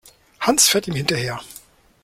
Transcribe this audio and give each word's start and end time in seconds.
Hans 0.39 0.67
fährt 0.67 0.87
ihm 0.87 0.95
hinterher. 0.95 1.39